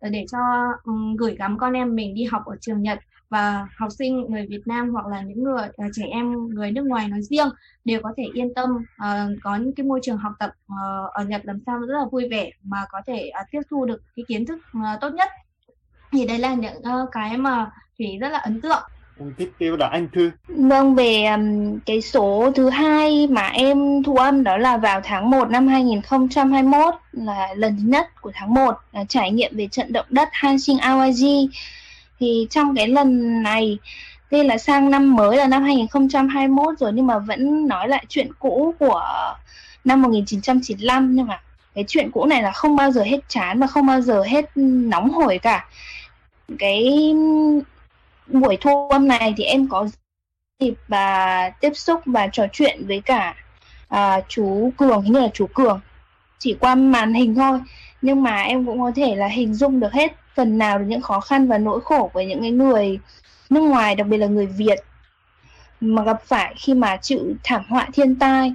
[0.00, 0.38] để cho
[0.84, 2.98] um, gửi gắm con em mình đi học ở trường Nhật
[3.30, 6.82] và học sinh người Việt Nam hoặc là những người uh, trẻ em người nước
[6.86, 7.48] ngoài nói riêng
[7.84, 11.24] đều có thể yên tâm uh, có những cái môi trường học tập uh, ở
[11.24, 14.24] Nhật làm sao rất là vui vẻ mà có thể uh, tiếp thu được cái
[14.28, 15.28] kiến thức uh, tốt nhất.
[16.12, 18.82] Thì đây là những uh, cái mà thủy rất là ấn tượng.
[19.36, 20.30] Tiếp theo là anh Thư.
[20.48, 25.30] Vâng, về um, cái số thứ hai mà em thu âm đó là vào tháng
[25.30, 29.92] 1 năm 2021 là lần thứ nhất của tháng 1 là trải nghiệm về trận
[29.92, 31.48] động đất Hanshin Awaji
[32.20, 33.78] thì trong cái lần này
[34.30, 38.32] đây là sang năm mới là năm 2021 rồi nhưng mà vẫn nói lại chuyện
[38.38, 39.02] cũ của
[39.84, 41.40] năm 1995 nhưng mà
[41.78, 44.50] cái chuyện cũ này là không bao giờ hết chán và không bao giờ hết
[44.56, 45.68] nóng hổi cả.
[46.58, 47.12] Cái
[48.26, 49.88] buổi thu âm này thì em có
[50.60, 53.34] dịp và tiếp xúc và trò chuyện với cả
[53.88, 55.80] à, chú Cường hình như là chú Cường.
[56.38, 57.60] Chỉ qua màn hình thôi
[58.02, 61.20] nhưng mà em cũng có thể là hình dung được hết phần nào những khó
[61.20, 62.98] khăn và nỗi khổ của những cái người
[63.50, 64.78] nước ngoài, đặc biệt là người Việt
[65.80, 68.52] mà gặp phải khi mà chịu thảm họa thiên tai.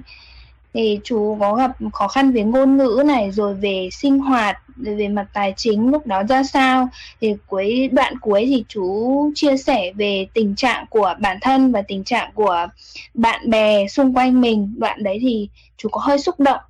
[0.74, 4.94] Thì chú có gặp khó khăn về ngôn ngữ này, rồi về sinh hoạt, rồi
[4.94, 6.88] về mặt tài chính lúc đó ra sao.
[7.20, 11.82] Thì cuối, đoạn cuối thì chú chia sẻ về tình trạng của bản thân và
[11.82, 12.66] tình trạng của
[13.14, 14.74] bạn bè xung quanh mình.
[14.78, 16.60] Đoạn đấy thì chú có hơi xúc động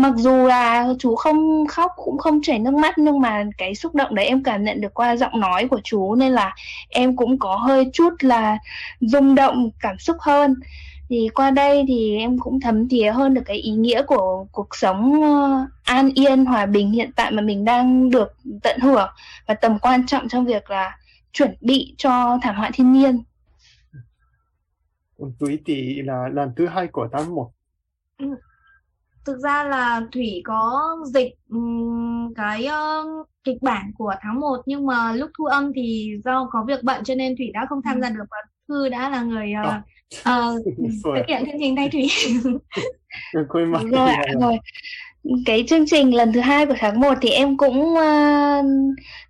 [0.00, 3.94] mặc dù là chú không khóc cũng không chảy nước mắt nhưng mà cái xúc
[3.94, 6.54] động đấy em cảm nhận được qua giọng nói của chú nên là
[6.88, 8.58] em cũng có hơi chút là
[9.00, 10.54] rung động cảm xúc hơn
[11.08, 14.76] thì qua đây thì em cũng thấm thía hơn được cái ý nghĩa của cuộc
[14.76, 19.08] sống uh, an yên hòa bình hiện tại mà mình đang được tận hưởng
[19.46, 20.98] và tầm quan trọng trong việc là
[21.32, 23.22] chuẩn bị cho thảm họa thiên nhiên.
[25.38, 27.50] Túy thì là lần thứ hai của tháng 1.
[28.18, 28.26] Ừ.
[29.26, 34.86] Thực ra là Thủy có dịch um, cái uh, kịch bản của tháng 1 nhưng
[34.86, 38.00] mà lúc thu âm thì do có việc bận cho nên Thủy đã không tham
[38.00, 38.36] gia được và
[38.68, 39.74] Thư đã là người uh,
[40.18, 40.64] uh,
[41.16, 42.08] thực hiện chương trình thay Thủy.
[43.90, 44.58] rồi ạ, rồi.
[45.46, 48.64] Cái chương trình lần thứ hai của tháng 1 thì em cũng uh,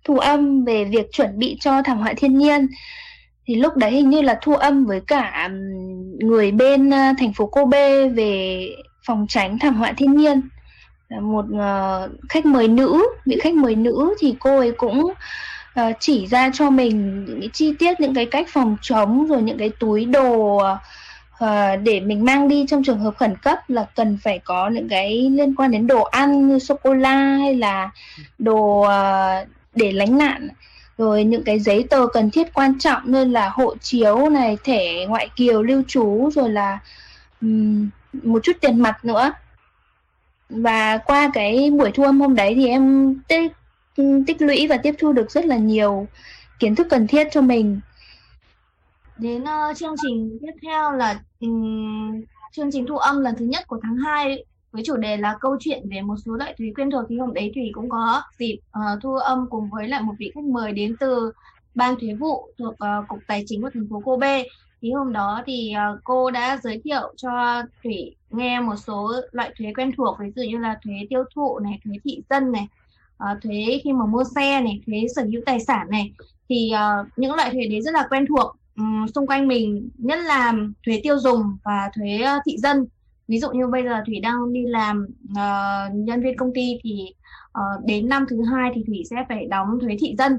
[0.03, 2.67] thu âm về việc chuẩn bị cho thảm họa thiên nhiên.
[3.45, 5.49] Thì lúc đấy hình như là thu âm với cả
[6.19, 8.67] người bên uh, thành phố Kobe về
[9.03, 10.41] phòng tránh thảm họa thiên nhiên.
[11.21, 15.13] Một uh, khách mời nữ vị khách mời nữ thì cô ấy cũng
[15.79, 19.41] uh, chỉ ra cho mình những cái chi tiết những cái cách phòng chống rồi
[19.41, 20.61] những cái túi đồ
[21.43, 24.89] uh, để mình mang đi trong trường hợp khẩn cấp là cần phải có những
[24.89, 27.89] cái liên quan đến đồ ăn như sô cô la hay là
[28.37, 30.47] đồ uh, để lánh nạn.
[30.97, 35.05] Rồi những cái giấy tờ cần thiết quan trọng như là hộ chiếu này thẻ
[35.05, 36.79] ngoại kiều lưu trú rồi là
[37.41, 39.31] um, một chút tiền mặt nữa.
[40.49, 43.51] Và qua cái buổi thu âm hôm đấy thì em tích
[44.27, 46.07] tích lũy và tiếp thu được rất là nhiều
[46.59, 47.79] kiến thức cần thiết cho mình.
[49.17, 52.21] Đến uh, chương trình tiếp theo là um,
[52.51, 55.57] chương trình thu âm lần thứ nhất của tháng 2 với chủ đề là câu
[55.59, 58.59] chuyện về một số loại thúy quen thuộc thì hôm đấy thủy cũng có dịp
[58.77, 61.31] uh, thu âm cùng với lại một vị khách mời đến từ
[61.75, 64.43] ban thuế vụ thuộc uh, cục tài chính của thành phố Kobe
[64.81, 69.53] thì hôm đó thì ờ, cô đã giới thiệu cho thủy nghe một số loại
[69.57, 72.67] thuế quen thuộc ví dụ như là thuế tiêu thụ này thuế thị dân này
[73.17, 76.13] ờ, thuế khi mà mua xe này thuế sở hữu tài sản này.
[76.49, 78.57] Thì ờ, những loại thuế đấy rất là quen thuộc
[79.15, 80.53] xung quanh mình nhất là
[80.85, 82.87] thuế tiêu dùng và thuế thị dân.
[83.27, 87.13] Ví dụ như bây giờ thủy đang đi làm uh, nhân viên công ty thì
[87.57, 90.37] uh, đến năm thứ hai thì thủy sẽ phải đóng thuế thị dân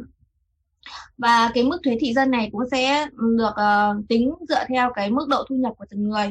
[1.19, 3.07] và cái mức thuế thị dân này cũng sẽ
[3.39, 6.27] được uh, tính dựa theo cái mức độ thu nhập của từng người.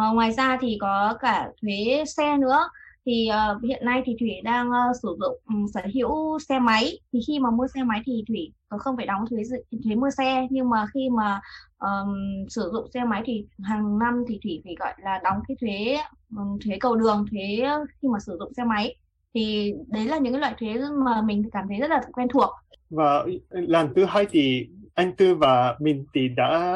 [0.00, 2.68] Uh, ngoài ra thì có cả thuế xe nữa.
[3.06, 6.98] Thì uh, hiện nay thì thủy đang uh, sử dụng um, sở hữu xe máy.
[7.12, 9.42] Thì khi mà mua xe máy thì thủy không phải đóng thuế
[9.84, 10.46] thuế mua xe.
[10.50, 11.40] Nhưng mà khi mà
[11.78, 12.14] um,
[12.48, 15.98] sử dụng xe máy thì hàng năm thì thủy phải gọi là đóng cái thuế
[16.36, 17.68] um, thuế cầu đường thuế
[18.02, 18.96] khi mà sử dụng xe máy.
[19.34, 20.74] Thì đấy là những cái loại thuế
[21.04, 22.50] mà mình cảm thấy rất là quen thuộc
[22.92, 26.74] và lần thứ hai thì anh Tư và mình thì đã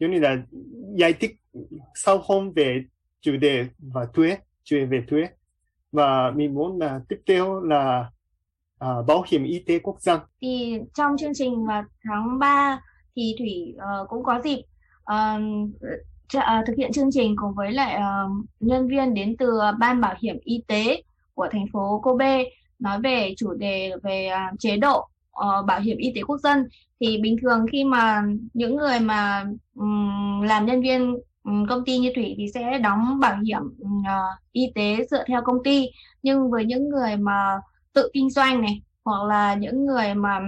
[0.00, 0.36] giống như là
[0.96, 1.36] giải thích
[1.94, 2.82] sau hôm về
[3.20, 5.28] chủ đề và thuế chủ đề về thuế.
[5.92, 8.10] Và mình muốn là tiếp theo là
[8.78, 12.80] à, bảo hiểm y tế quốc dân thì trong chương trình vào tháng 3
[13.16, 14.62] thì thủy uh, cũng có dịp
[15.14, 15.40] uh,
[16.66, 20.36] thực hiện chương trình cùng với lại uh, nhân viên đến từ ban bảo hiểm
[20.44, 21.02] y tế
[21.34, 22.44] của thành phố Kobe
[22.78, 26.68] nói về chủ đề về uh, chế độ uh, bảo hiểm y tế quốc dân.
[27.00, 28.22] Thì bình thường khi mà
[28.54, 33.20] những người mà um, làm nhân viên um, công ty như thủy thì sẽ đóng
[33.20, 35.90] bảo hiểm uh, y tế dựa theo công ty.
[36.22, 37.60] Nhưng với những người mà
[37.92, 40.40] tự kinh doanh này hoặc là những người mà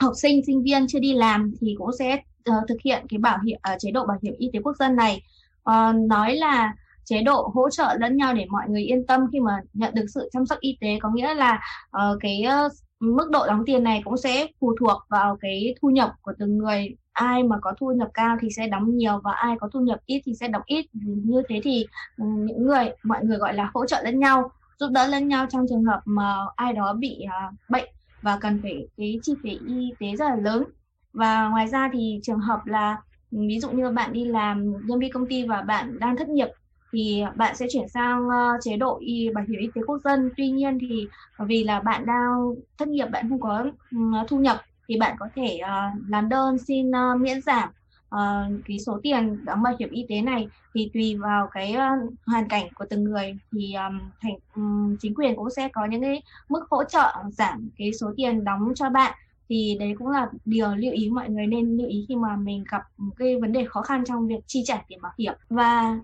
[0.00, 2.14] học sinh sinh viên chưa đi làm thì cũng sẽ
[2.50, 4.96] uh, thực hiện cái bảo hiểm uh, chế độ bảo hiểm y tế quốc dân
[4.96, 5.22] này.
[5.70, 9.40] Uh, nói là chế độ hỗ trợ lẫn nhau để mọi người yên tâm khi
[9.40, 11.60] mà nhận được sự chăm sóc y tế có nghĩa là
[11.96, 15.90] uh, cái uh, mức độ đóng tiền này cũng sẽ phụ thuộc vào cái thu
[15.90, 16.96] nhập của từng người.
[17.12, 19.98] Ai mà có thu nhập cao thì sẽ đóng nhiều và ai có thu nhập
[20.06, 20.86] ít thì sẽ đóng ít.
[21.02, 24.88] Như thế thì ừ, những người mọi người gọi là hỗ trợ lẫn nhau giúp
[24.90, 27.88] đỡ lẫn nhau trong trường hợp mà ai đó bị uh, bệnh
[28.22, 30.64] và cần phải cái chi phí y tế rất là lớn.
[31.12, 32.96] Và ngoài ra thì trường hợp là
[33.30, 36.48] ví dụ như bạn đi làm nhân viên công ty và bạn đang thất nghiệp
[36.92, 40.30] thì bạn sẽ chuyển sang uh, chế độ y bảo hiểm y tế quốc dân.
[40.36, 41.06] Tuy nhiên thì
[41.38, 45.28] vì là bạn đang thất nghiệp bạn không có um, thu nhập thì bạn có
[45.34, 47.68] thể uh, làm đơn xin uh, miễn giảm
[48.14, 50.48] uh, cái số tiền đóng bảo hiểm y tế này.
[50.74, 55.14] Thì tùy vào cái uh, hoàn cảnh của từng người thì um, thành um, chính
[55.14, 58.90] quyền cũng sẽ có những cái mức hỗ trợ giảm cái số tiền đóng cho
[58.90, 59.14] bạn.
[59.48, 62.64] Thì đấy cũng là điều lưu ý mọi người nên lưu ý khi mà mình
[62.70, 62.82] gặp
[63.16, 65.34] cái vấn đề khó khăn trong việc chi trả tiền bảo hiểm.
[65.48, 65.98] Và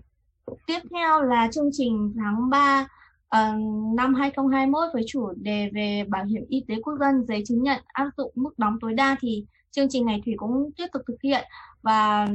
[0.67, 2.87] tiếp theo là chương trình tháng 3 uh,
[3.29, 3.53] ờ,
[3.95, 7.81] năm 2021 với chủ đề về bảo hiểm y tế quốc dân giấy chứng nhận
[7.87, 11.17] áp dụng mức đóng tối đa thì chương trình này thủy cũng tiếp tục thực
[11.23, 11.45] hiện.
[11.81, 12.27] Và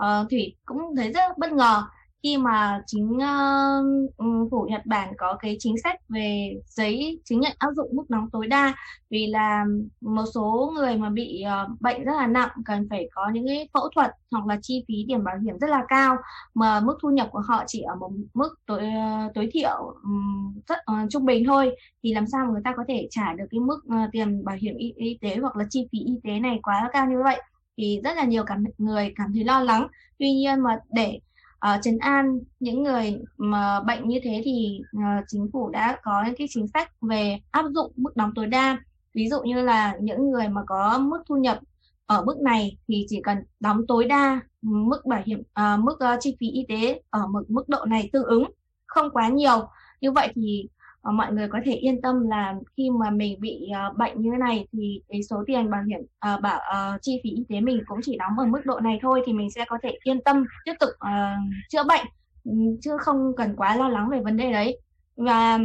[0.00, 1.82] uh, thủy cũng thấy rất bất ngờ
[2.22, 7.52] khi mà chính uh, phủ Nhật Bản có cái chính sách về giấy chứng nhận
[7.58, 8.74] áp dụng mức đóng tối đa
[9.10, 9.64] vì là
[10.00, 13.68] một số người mà bị uh, bệnh rất là nặng cần phải có những cái
[13.74, 16.16] phẫu thuật hoặc là chi phí điểm bảo hiểm rất là cao
[16.54, 18.82] mà mức thu nhập của họ chỉ ở một mức tối
[19.26, 21.76] uh, tối thiểu um, rất uh, trung bình thôi.
[22.02, 24.56] Thì làm sao mà người ta có thể trả được cái mức uh, tiền bảo
[24.60, 27.42] hiểm y, y tế hoặc là chi phí y tế này quá cao như vậy?
[27.76, 29.86] Thì rất là nhiều cảm người cảm thấy lo lắng.
[30.18, 31.20] Tuy nhiên mà để
[31.58, 35.98] Ờ, uh, trấn an những người mà bệnh như thế thì uh, chính phủ đã
[36.02, 38.78] có những cái chính sách về áp dụng mức đóng tối đa.
[39.14, 41.58] Ví dụ như là những người mà có mức thu nhập
[42.06, 46.20] ở mức này thì chỉ cần đóng tối đa mức bảo hiểm uh, mức uh,
[46.20, 48.44] chi phí y tế ở mức mức độ này tương ứng
[48.86, 49.68] không quá nhiều.
[50.00, 50.68] Như vậy thì
[51.08, 54.30] uh, mọi người có thể yên tâm là khi mà mình bị uh, bệnh như
[54.32, 56.60] thế này thì cái số tiền bảo hiểm uh, bảo
[56.94, 59.32] uh, chi phí y tế mình cũng chỉ đóng ở mức độ này thôi thì
[59.32, 62.06] mình sẽ có thể yên tâm tiếp tục uh, chữa bệnh.
[62.44, 64.80] Ừ, chứ không cần quá lo lắng về vấn đề đấy.
[65.16, 65.58] Và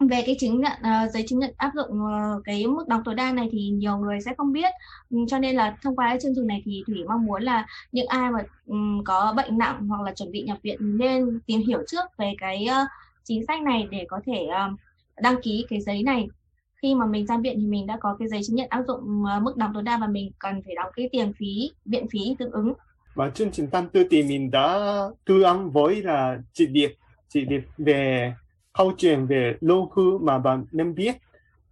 [0.00, 3.14] về cái chứng nhận uh, giấy chứng nhận áp dụng uh, cái mức đóng tối
[3.14, 4.72] đa này thì nhiều người sẽ không biết.
[5.10, 7.66] Ừ, cho nên là thông qua cái chương trình này thì thủy mong muốn là
[7.92, 11.60] những ai mà um, có bệnh nặng hoặc là chuẩn bị nhập viện nên tìm
[11.60, 12.88] hiểu trước về cái uh,
[13.28, 14.76] chính sách này để có thể um,
[15.22, 16.28] đăng ký cái giấy này.
[16.82, 19.24] Khi mà mình ra viện thì mình đã có cái giấy chứng nhận áp dụng
[19.24, 22.36] ờ, mức đóng tối đa và mình cần phải đóng cái tiền phí viện phí
[22.38, 22.72] tương ứng.
[23.14, 24.78] Và chương trình tâm tư thì mình đã
[25.24, 26.94] tư vấn với là chị Điệp
[27.28, 28.32] chị Điệp về
[28.72, 31.16] câu chuyện về lâu hưu mà bạn nên biết.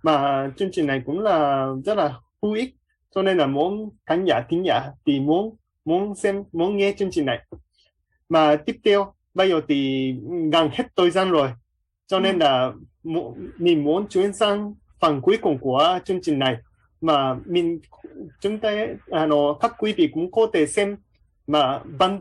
[0.02, 2.74] Mà chương trình này cũng là rất là hữu ích.
[3.14, 7.10] Cho nên là muốn khán giả thính giả thì muốn muốn xem muốn nghe chương
[7.10, 7.38] trình này.
[8.28, 10.12] Mà tiếp theo bây giờ thì
[10.52, 11.48] gần hết thời gian rồi
[12.06, 12.44] cho nên ừ.
[12.44, 12.72] là
[13.58, 16.56] mình muốn chuyển sang phần cuối cùng của chương trình này
[17.00, 17.80] mà mình
[18.40, 20.96] chúng ta à, nó các quý vị cũng có thể xem
[21.46, 22.20] mà bản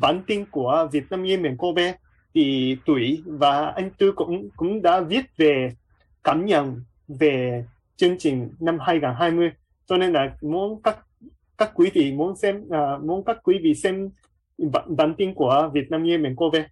[0.00, 1.94] bản tin của Việt Nam Yemen Kobe
[2.34, 5.70] thì tuổi và anh Tư cũng cũng đã viết về
[6.24, 7.64] cảm nhận về
[7.96, 9.50] chương trình năm 2020
[9.86, 10.98] cho nên là muốn các
[11.58, 14.10] các quý vị muốn xem uh, muốn các quý vị xem
[14.88, 16.66] bản, tin của Việt Nam Yemen Kobe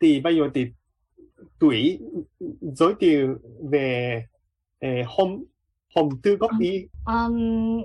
[0.00, 0.66] thì bây giờ thì
[1.58, 1.98] tuổi
[2.60, 3.38] giới thiệu
[3.70, 4.22] về
[4.78, 5.44] eh, hôm
[5.94, 7.82] hôm tư góp ý um,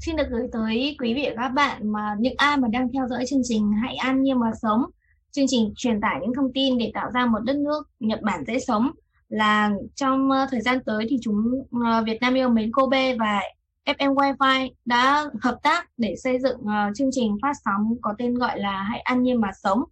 [0.00, 3.06] xin được gửi tới quý vị và các bạn mà những ai mà đang theo
[3.08, 4.82] dõi chương trình hãy an nhiên mà sống.
[5.30, 8.44] Chương trình truyền tải những thông tin để tạo ra một đất nước Nhật Bản
[8.46, 8.90] dễ sống
[9.28, 13.40] là trong uh, thời gian tới thì chúng uh, Việt Nam yêu mến Kobe và
[13.86, 18.34] FM Wi-Fi đã hợp tác để xây dựng uh, chương trình phát sóng có tên
[18.34, 19.82] gọi là Hãy ăn nhiên mà sống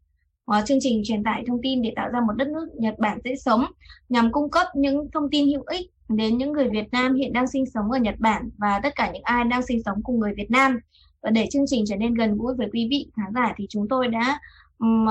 [0.50, 3.18] uh, chương trình truyền tải thông tin để tạo ra một đất nước Nhật Bản
[3.24, 3.64] dễ sống
[4.08, 7.46] nhằm cung cấp những thông tin hữu ích đến những người Việt Nam hiện đang
[7.46, 10.34] sinh sống ở Nhật Bản và tất cả những ai đang sinh sống cùng người
[10.36, 10.78] Việt Nam.
[11.22, 13.88] và để chương trình trở nên gần gũi với quý vị khán giả thì chúng
[13.88, 14.40] tôi đã
[14.78, 15.06] um,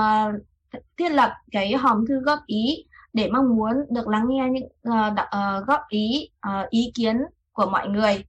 [0.98, 5.12] thiết lập cái hòm thư góp ý để mong muốn được lắng nghe những uh,
[5.12, 7.16] uh, góp ý uh, ý kiến
[7.52, 8.24] của mọi người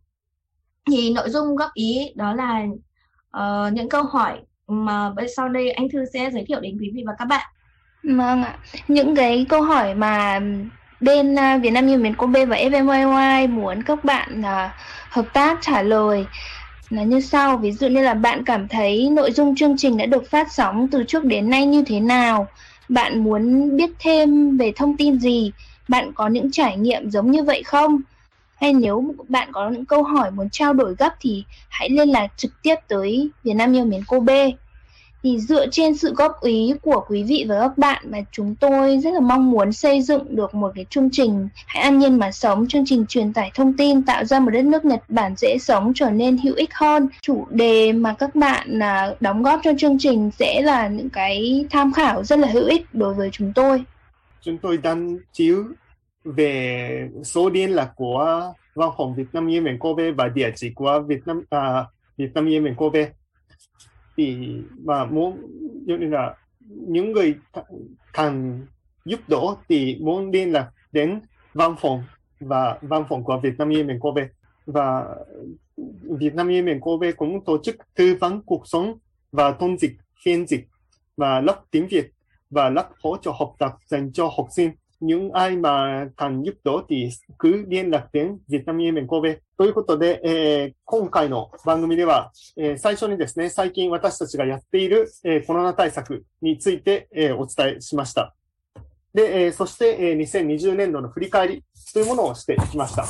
[0.89, 2.63] thì nội dung góp ý đó là
[3.37, 4.37] uh, những câu hỏi
[4.67, 7.47] mà sau đây anh Thư sẽ giới thiệu đến quý vị và các bạn.
[8.03, 8.57] Vâng ạ.
[8.87, 10.39] Những cái câu hỏi mà
[11.01, 14.71] bên uh, Việt Nam như Miền Kobe và FMYY muốn các bạn uh,
[15.09, 16.25] hợp tác trả lời
[16.89, 17.57] là như sau.
[17.57, 20.87] Ví dụ như là bạn cảm thấy nội dung chương trình đã được phát sóng
[20.91, 22.47] từ trước đến nay như thế nào?
[22.89, 25.51] Bạn muốn biết thêm về thông tin gì?
[25.87, 28.01] Bạn có những trải nghiệm giống như vậy không?
[28.59, 32.27] Hay nếu bạn có những câu hỏi muốn trao đổi gấp thì hãy liên lạc
[32.37, 34.29] trực tiếp tới Việt Nam yêu miền B
[35.23, 38.97] Thì dựa trên sự góp ý của quý vị và các bạn mà chúng tôi
[38.97, 42.31] rất là mong muốn xây dựng được một cái chương trình Hãy an nhiên mà
[42.31, 45.57] sống, chương trình truyền tải thông tin tạo ra một đất nước Nhật Bản dễ
[45.61, 47.07] sống trở nên hữu ích hơn.
[47.21, 51.65] Chủ đề mà các bạn à, đóng góp cho chương trình sẽ là những cái
[51.69, 53.83] tham khảo rất là hữu ích đối với chúng tôi.
[54.41, 55.65] Chúng tôi đang chiếu
[56.23, 61.03] về số điện là của văn phòng Việt Nam Yemen Kobe và địa chỉ của
[61.07, 61.85] Việt Nam à,
[62.17, 63.09] Việt Nam Yemen Kobe
[64.17, 65.41] thì mà muốn
[65.85, 66.35] như là
[66.69, 67.35] những người
[68.13, 68.65] cần
[69.05, 71.21] giúp đỡ thì muốn liên lạc đến
[71.53, 72.03] văn phòng
[72.39, 74.27] và văn phòng của Việt Nam Yemen Kobe
[74.65, 75.15] và
[76.03, 78.97] Việt Nam Yemen Kobe cũng tổ chức tư vấn cuộc sống
[79.31, 79.93] và thông dịch
[80.23, 80.67] phiên dịch
[81.17, 82.11] và lớp tiếng Việt
[82.49, 84.71] và lớp hỗ trợ học tập dành cho học sinh.
[84.99, 98.35] Những ai mà cần giúp đỡ thì cứ 連絡点ビエトナムイエメン神戸ということで、えー、今回の番組では、えー、最初にですね、最近私たちがやっている、えー、コロナ対策について、えー、お伝えしました。
[99.13, 103.05] で、えー、そして、えー、2020年度の振り返りというものをしてきました。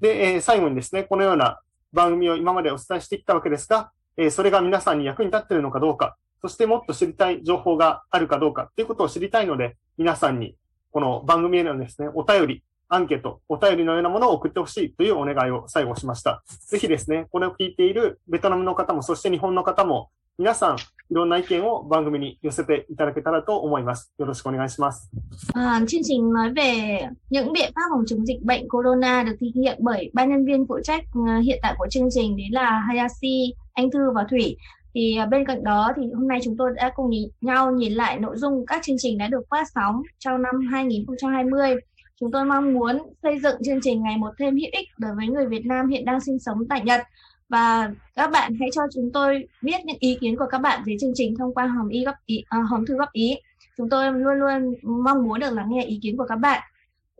[0.00, 1.60] で、えー、最後にですね、このような
[1.92, 10.56] 番組を今までお伝えしてきたわけですが、えー、それが皆さんに役に立っているのかどうか、そしてもっと知りたい情報があるかどうかということを知りたいので、皆さんに
[10.94, 16.44] この番組へのですね、お便り、アンケート、お便りのようなものを送ってほしいというお願いを最後しました。
[16.68, 20.78] ぜひですね、これを聞いているベトナムの方も、そして日本の方も、皆さん、い
[21.10, 24.12] ろんな意見を番組に寄せていただけたらと思います。
[24.18, 25.10] よろしくお願いします。
[25.54, 29.78] À, chương trình nói về những biện pháp phòng chống dịch bệnh corona được thực hiện
[29.82, 31.02] bởi ba nhân viên phụ trách
[31.44, 34.56] hiện tại của chương trình đấy là Hayashi, Anh Thư và Thủy
[34.93, 37.93] thì à, bên cạnh đó thì hôm nay chúng tôi đã cùng nhìn nhau nhìn
[37.93, 41.75] lại nội dung các chương trình đã được phát sóng trong năm 2020.
[42.19, 45.27] Chúng tôi mong muốn xây dựng chương trình ngày một thêm hữu ích đối với
[45.27, 47.01] người Việt Nam hiện đang sinh sống tại Nhật
[47.49, 50.95] và các bạn hãy cho chúng tôi biết những ý kiến của các bạn về
[51.01, 53.35] chương trình thông qua hòm y góp ý, à, hòm thư góp ý.
[53.77, 56.63] Chúng tôi luôn luôn mong muốn được lắng nghe ý kiến của các bạn.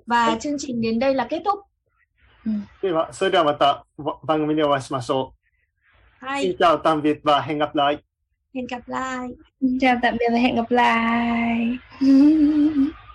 [0.06, 1.60] Và chương trình đến đây là kết thúc.
[2.82, 3.86] では、それではまた
[4.24, 5.33] 番組でお会いしましょう。
[6.25, 6.43] Hi.
[6.43, 7.97] Xin chào tạm biệt và hẹn gặp lại.
[8.55, 9.29] Hẹn gặp lại.
[9.81, 11.79] Chào tạm biệt và hẹn gặp lại.